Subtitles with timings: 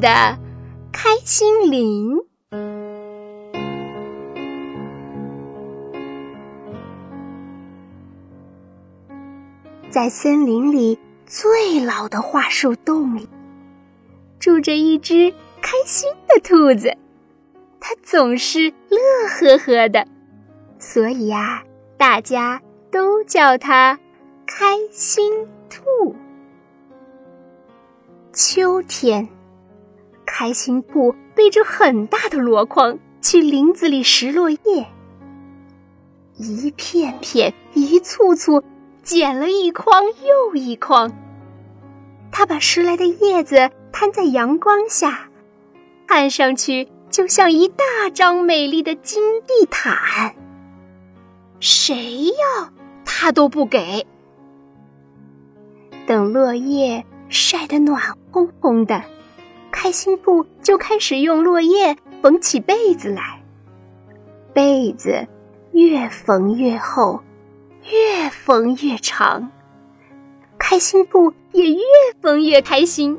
[0.00, 0.38] 的
[0.90, 2.16] 开心林。
[9.90, 13.28] 在森林里最老的桦树洞里，
[14.38, 16.96] 住着一只开心的兔子。
[17.80, 18.98] 它总是乐
[19.28, 20.06] 呵呵的，
[20.78, 21.62] 所以呀，
[21.96, 23.98] 大家都叫它
[24.46, 25.32] 开心
[25.68, 26.14] 兔。
[28.32, 29.28] 秋天，
[30.40, 34.58] 开心兔背着很大的箩筐去林子里拾落叶，
[36.38, 38.64] 一片片，一簇簇。
[39.02, 41.12] 捡了一筐又一筐，
[42.32, 45.28] 他把拾来的叶子摊在阳光下，
[46.06, 50.34] 看上去就像一大张美丽的金地毯。
[51.58, 52.72] 谁要
[53.04, 54.06] 他都不给。
[56.06, 59.04] 等落叶晒得暖烘烘的，
[59.82, 63.42] 开心布就开始用落叶缝起被子来，
[64.52, 65.26] 被子
[65.72, 67.18] 越缝越厚。
[67.90, 69.50] 越缝越长，
[70.58, 71.80] 开心布也越
[72.20, 73.18] 缝越开心。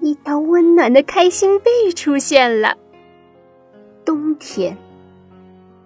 [0.00, 2.76] 一道温暖的开心被出现了。
[4.04, 4.78] 冬天，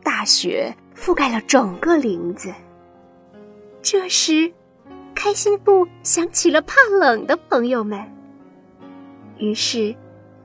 [0.02, 2.52] 大雪覆盖了整个林子。
[3.80, 4.52] 这时，
[5.14, 7.98] 开心布想起了怕冷的朋友们，
[9.38, 9.94] 于是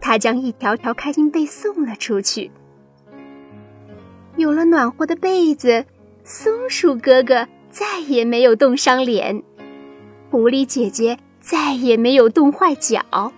[0.02, 2.52] 他将一条条开心被送了出去。
[4.36, 5.86] 有了暖和的被子。
[6.26, 9.42] 松鼠哥哥再也没有冻伤脸，
[10.30, 13.34] 狐狸姐姐再也没有冻坏脚，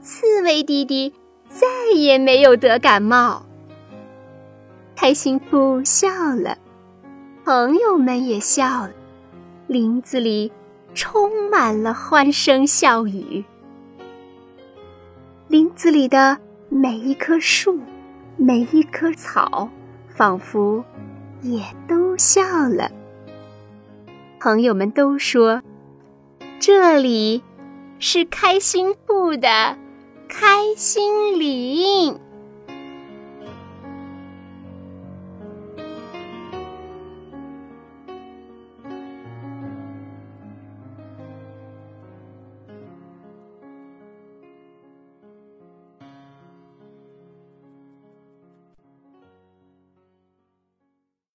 [0.00, 1.14] 刺猬弟弟
[1.48, 3.46] 再也没有得感冒。
[4.96, 6.58] 开心兔笑了，
[7.44, 8.92] 朋友们也笑了，
[9.68, 10.50] 林子里
[10.94, 13.44] 充满了欢声笑语。
[15.54, 16.36] 林子里的
[16.68, 17.78] 每一棵树，
[18.36, 19.68] 每一棵草，
[20.08, 20.84] 仿佛……
[21.42, 22.90] 也都笑了。
[24.40, 25.62] 朋友们都说
[26.58, 27.40] ：“这里
[28.00, 29.78] 是开心布的
[30.28, 32.18] 开心林。”